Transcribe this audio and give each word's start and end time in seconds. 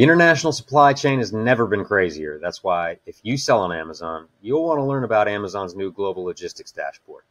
The 0.00 0.04
international 0.04 0.54
supply 0.54 0.94
chain 0.94 1.18
has 1.18 1.30
never 1.30 1.66
been 1.66 1.84
crazier. 1.84 2.38
That's 2.38 2.64
why, 2.64 2.96
if 3.04 3.20
you 3.22 3.36
sell 3.36 3.60
on 3.60 3.70
Amazon, 3.70 4.28
you'll 4.40 4.64
want 4.64 4.78
to 4.78 4.84
learn 4.84 5.04
about 5.04 5.28
Amazon's 5.28 5.76
new 5.76 5.92
global 5.92 6.24
logistics 6.24 6.72
dashboard. 6.72 7.24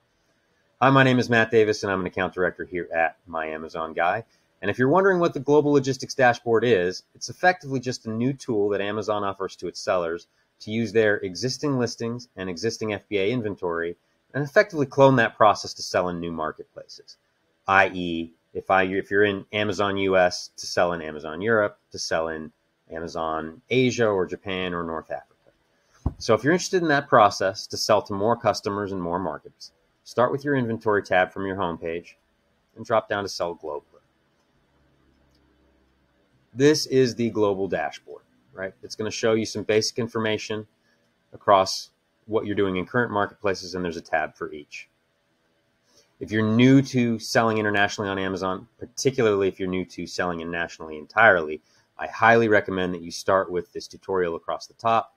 Hi, 0.79 0.91
my 0.91 1.01
name 1.03 1.17
is 1.17 1.31
Matt 1.31 1.49
Davis, 1.49 1.81
and 1.81 1.91
I'm 1.91 2.01
an 2.01 2.05
account 2.05 2.35
director 2.35 2.65
here 2.65 2.87
at 2.93 3.17
My 3.25 3.47
Amazon 3.47 3.93
Guy. 3.93 4.23
And 4.61 4.69
if 4.69 4.77
you're 4.77 4.87
wondering 4.87 5.17
what 5.17 5.33
the 5.33 5.39
global 5.39 5.71
logistics 5.71 6.13
dashboard 6.13 6.63
is, 6.63 7.01
it's 7.15 7.27
effectively 7.27 7.79
just 7.79 8.05
a 8.05 8.11
new 8.11 8.33
tool 8.33 8.69
that 8.69 8.81
Amazon 8.81 9.23
offers 9.23 9.55
to 9.55 9.67
its 9.67 9.79
sellers 9.79 10.27
to 10.59 10.69
use 10.69 10.93
their 10.93 11.15
existing 11.17 11.79
listings 11.79 12.27
and 12.35 12.51
existing 12.51 12.89
FBA 12.89 13.31
inventory 13.31 13.97
and 14.35 14.43
effectively 14.43 14.85
clone 14.85 15.15
that 15.15 15.35
process 15.35 15.73
to 15.73 15.81
sell 15.81 16.07
in 16.09 16.19
new 16.19 16.31
marketplaces, 16.31 17.17
i.e., 17.67 18.31
if 18.53 18.71
I 18.71 18.83
if 18.83 19.11
you're 19.11 19.23
in 19.23 19.45
Amazon 19.53 19.97
US 19.97 20.49
to 20.57 20.65
sell 20.65 20.93
in 20.93 21.01
Amazon 21.01 21.41
Europe, 21.41 21.77
to 21.91 21.99
sell 21.99 22.29
in 22.29 22.51
Amazon 22.91 23.61
Asia 23.69 24.07
or 24.07 24.25
Japan 24.25 24.73
or 24.73 24.83
North 24.83 25.11
Africa. 25.11 25.25
So 26.17 26.33
if 26.33 26.43
you're 26.43 26.53
interested 26.53 26.81
in 26.81 26.87
that 26.89 27.07
process 27.07 27.67
to 27.67 27.77
sell 27.77 28.01
to 28.03 28.13
more 28.13 28.35
customers 28.35 28.91
and 28.91 29.01
more 29.01 29.19
markets, 29.19 29.71
start 30.03 30.31
with 30.31 30.43
your 30.43 30.55
inventory 30.55 31.03
tab 31.03 31.31
from 31.31 31.45
your 31.45 31.55
homepage 31.55 32.13
and 32.75 32.85
drop 32.85 33.07
down 33.09 33.23
to 33.23 33.29
sell 33.29 33.55
globally. 33.55 33.83
This 36.53 36.87
is 36.87 37.15
the 37.15 37.29
global 37.29 37.67
dashboard, 37.67 38.23
right? 38.53 38.73
It's 38.81 38.95
going 38.95 39.09
to 39.09 39.15
show 39.15 39.33
you 39.33 39.45
some 39.45 39.63
basic 39.63 39.99
information 39.99 40.65
across 41.31 41.91
what 42.25 42.45
you're 42.45 42.55
doing 42.55 42.77
in 42.77 42.85
current 42.85 43.11
marketplaces, 43.11 43.75
and 43.75 43.85
there's 43.85 43.97
a 43.97 44.01
tab 44.01 44.35
for 44.35 44.51
each. 44.51 44.89
If 46.19 46.31
you're 46.31 46.43
new 46.43 46.81
to 46.81 47.17
selling 47.19 47.59
internationally 47.59 48.09
on 48.09 48.19
Amazon, 48.19 48.67
particularly 48.77 49.47
if 49.47 49.59
you're 49.59 49.69
new 49.69 49.85
to 49.85 50.05
selling 50.05 50.41
internationally 50.41 50.97
entirely, 50.97 51.61
I 51.99 52.07
highly 52.07 52.47
recommend 52.47 52.93
that 52.93 53.01
you 53.01 53.11
start 53.11 53.51
with 53.51 53.73
this 53.73 53.85
tutorial 53.85 54.35
across 54.35 54.67
the 54.67 54.73
top. 54.75 55.13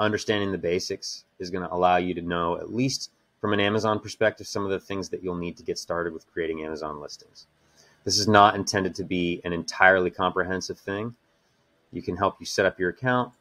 Understanding 0.00 0.50
the 0.50 0.58
basics 0.58 1.24
is 1.38 1.50
going 1.50 1.62
to 1.62 1.72
allow 1.72 1.98
you 1.98 2.14
to 2.14 2.20
know, 2.20 2.56
at 2.56 2.74
least 2.74 3.12
from 3.40 3.52
an 3.52 3.60
Amazon 3.60 4.00
perspective, 4.00 4.48
some 4.48 4.64
of 4.64 4.70
the 4.70 4.80
things 4.80 5.08
that 5.10 5.22
you'll 5.22 5.36
need 5.36 5.56
to 5.56 5.62
get 5.62 5.78
started 5.78 6.12
with 6.12 6.30
creating 6.32 6.64
Amazon 6.64 7.00
listings. 7.00 7.46
This 8.02 8.18
is 8.18 8.26
not 8.26 8.56
intended 8.56 8.94
to 8.96 9.04
be 9.04 9.40
an 9.44 9.52
entirely 9.52 10.10
comprehensive 10.10 10.78
thing. 10.78 11.14
You 11.92 12.02
can 12.02 12.16
help 12.16 12.36
you 12.40 12.46
set 12.46 12.66
up 12.66 12.80
your 12.80 12.90
account. 12.90 13.32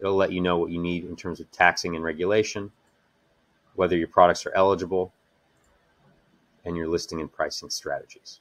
It'll 0.00 0.16
let 0.16 0.32
you 0.32 0.40
know 0.40 0.58
what 0.58 0.70
you 0.70 0.80
need 0.80 1.04
in 1.04 1.14
terms 1.14 1.38
of 1.38 1.50
taxing 1.52 1.94
and 1.94 2.04
regulation, 2.04 2.72
whether 3.76 3.96
your 3.96 4.08
products 4.08 4.44
are 4.46 4.52
eligible, 4.56 5.12
and 6.64 6.76
your 6.76 6.88
listing 6.88 7.20
and 7.20 7.32
pricing 7.32 7.70
strategies. 7.70 8.40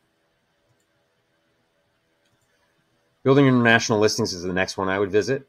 Building 3.23 3.47
international 3.47 3.99
listings 3.99 4.33
is 4.33 4.43
the 4.43 4.51
next 4.51 4.77
one 4.77 4.89
I 4.89 4.99
would 4.99 5.11
visit. 5.11 5.47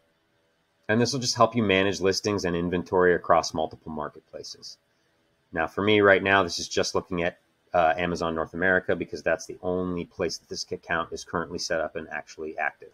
And 0.88 1.00
this 1.00 1.12
will 1.12 1.20
just 1.20 1.34
help 1.34 1.56
you 1.56 1.62
manage 1.62 2.00
listings 2.00 2.44
and 2.44 2.54
inventory 2.54 3.14
across 3.14 3.52
multiple 3.52 3.90
marketplaces. 3.90 4.78
Now, 5.52 5.66
for 5.66 5.82
me 5.82 6.00
right 6.00 6.22
now, 6.22 6.42
this 6.42 6.58
is 6.58 6.68
just 6.68 6.94
looking 6.94 7.22
at 7.22 7.38
uh, 7.72 7.94
Amazon 7.96 8.34
North 8.34 8.54
America 8.54 8.94
because 8.94 9.22
that's 9.22 9.46
the 9.46 9.58
only 9.62 10.04
place 10.04 10.38
that 10.38 10.48
this 10.48 10.70
account 10.70 11.12
is 11.12 11.24
currently 11.24 11.58
set 11.58 11.80
up 11.80 11.96
and 11.96 12.08
actually 12.10 12.56
active. 12.58 12.90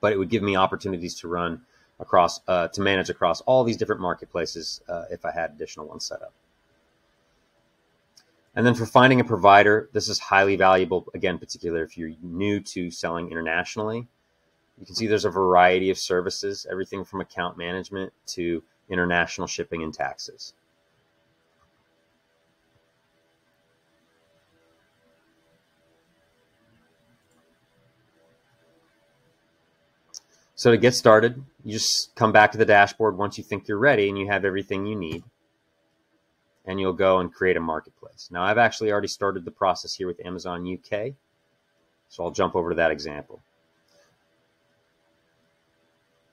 But 0.00 0.12
it 0.12 0.18
would 0.18 0.28
give 0.28 0.42
me 0.42 0.56
opportunities 0.56 1.14
to 1.20 1.28
run 1.28 1.62
across, 1.98 2.40
uh, 2.46 2.68
to 2.68 2.80
manage 2.80 3.10
across 3.10 3.40
all 3.40 3.64
these 3.64 3.76
different 3.76 4.00
marketplaces 4.00 4.82
uh, 4.88 5.04
if 5.10 5.24
I 5.24 5.32
had 5.32 5.50
additional 5.50 5.86
ones 5.86 6.04
set 6.04 6.22
up. 6.22 6.32
And 8.56 8.64
then 8.64 8.74
for 8.74 8.86
finding 8.86 9.20
a 9.20 9.24
provider, 9.24 9.88
this 9.92 10.08
is 10.08 10.18
highly 10.20 10.54
valuable, 10.54 11.06
again, 11.14 11.38
particularly 11.38 11.84
if 11.84 11.98
you're 11.98 12.12
new 12.22 12.60
to 12.60 12.90
selling 12.90 13.30
internationally. 13.30 14.06
You 14.78 14.86
can 14.86 14.94
see 14.94 15.06
there's 15.06 15.24
a 15.24 15.30
variety 15.30 15.90
of 15.90 15.98
services, 15.98 16.66
everything 16.70 17.04
from 17.04 17.20
account 17.20 17.58
management 17.58 18.12
to 18.28 18.62
international 18.88 19.46
shipping 19.48 19.82
and 19.82 19.92
taxes. 19.92 20.54
So 30.54 30.70
to 30.70 30.76
get 30.76 30.94
started, 30.94 31.42
you 31.64 31.72
just 31.72 32.14
come 32.14 32.30
back 32.30 32.52
to 32.52 32.58
the 32.58 32.64
dashboard 32.64 33.18
once 33.18 33.36
you 33.36 33.42
think 33.42 33.66
you're 33.66 33.78
ready 33.78 34.08
and 34.08 34.16
you 34.16 34.28
have 34.28 34.44
everything 34.44 34.86
you 34.86 34.94
need 34.94 35.24
and 36.64 36.80
you'll 36.80 36.92
go 36.92 37.18
and 37.18 37.32
create 37.32 37.56
a 37.56 37.60
marketplace. 37.60 38.28
Now, 38.30 38.42
I've 38.42 38.58
actually 38.58 38.90
already 38.90 39.08
started 39.08 39.44
the 39.44 39.50
process 39.50 39.94
here 39.94 40.06
with 40.06 40.24
Amazon 40.24 40.66
UK, 40.66 41.12
so 42.08 42.24
I'll 42.24 42.30
jump 42.30 42.56
over 42.56 42.70
to 42.70 42.76
that 42.76 42.90
example. 42.90 43.40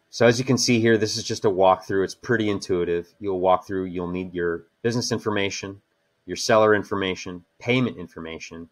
So 0.10 0.26
as 0.26 0.38
you 0.38 0.46
can 0.46 0.58
see 0.58 0.80
here, 0.82 0.98
this 0.98 1.18
is 1.18 1.24
just 1.24 1.46
a 1.46 1.50
walkthrough. 1.50 2.04
It's 2.04 2.16
pretty 2.16 2.50
intuitive. 2.50 3.14
You'll 3.20 3.40
walk 3.40 3.66
through, 3.66 3.86
you'll 3.86 4.10
need 4.10 4.34
your 4.34 4.64
business 4.82 5.12
information, 5.12 5.82
your 6.26 6.36
seller 6.36 6.76
information, 6.76 7.46
payment 7.60 7.98
information, 7.98 8.70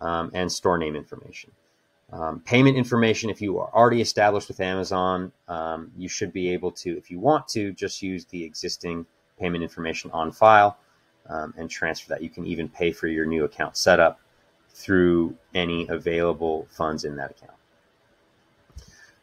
um, 0.00 0.30
and 0.34 0.52
store 0.52 0.76
name 0.76 0.94
information. 0.94 1.50
Um, 2.12 2.40
payment 2.40 2.76
information, 2.76 3.30
if 3.30 3.40
you 3.40 3.58
are 3.58 3.70
already 3.72 4.02
established 4.02 4.48
with 4.48 4.60
Amazon, 4.60 5.32
um, 5.48 5.90
you 5.96 6.10
should 6.10 6.30
be 6.30 6.50
able 6.50 6.70
to, 6.72 6.98
if 6.98 7.10
you 7.10 7.18
want 7.18 7.48
to, 7.48 7.72
just 7.72 8.02
use 8.02 8.26
the 8.26 8.44
existing 8.44 9.06
payment 9.38 9.62
information 9.62 10.10
on 10.12 10.30
file 10.30 10.76
um, 11.28 11.54
and 11.56 11.70
transfer 11.70 12.10
that. 12.10 12.22
You 12.22 12.30
can 12.30 12.46
even 12.46 12.68
pay 12.68 12.92
for 12.92 13.06
your 13.06 13.26
new 13.26 13.44
account 13.44 13.76
setup 13.76 14.20
through 14.70 15.36
any 15.54 15.86
available 15.88 16.66
funds 16.70 17.04
in 17.04 17.16
that 17.16 17.30
account. 17.30 17.52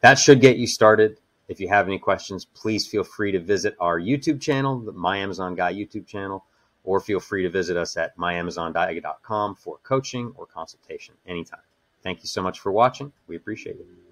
That 0.02 0.16
should 0.16 0.42
get 0.42 0.58
you 0.58 0.68
started. 0.68 1.18
If 1.48 1.60
you 1.60 1.68
have 1.68 1.88
any 1.88 2.00
questions, 2.00 2.46
please 2.46 2.88
feel 2.88 3.04
free 3.04 3.32
to 3.32 3.40
visit 3.40 3.76
our 3.80 4.00
YouTube 4.00 4.40
channel, 4.40 4.80
the 4.80 4.92
My 4.92 5.18
Amazon 5.18 5.56
Guy 5.56 5.74
YouTube 5.74 6.06
channel, 6.08 6.46
or 6.84 7.00
feel 7.00 7.20
free 7.20 7.44
to 7.44 7.50
visit 7.50 7.76
us 7.76 7.98
at 7.98 8.16
myamazonguy.com 8.18 9.56
for 9.56 9.80
coaching 9.84 10.32
or 10.36 10.46
consultation 10.46 11.16
anytime. 11.28 11.60
Thank 12.04 12.22
you 12.22 12.28
so 12.28 12.42
much 12.42 12.60
for 12.60 12.72
watching. 12.72 13.12
We 13.28 13.36
appreciate 13.36 13.78
it. 13.78 14.09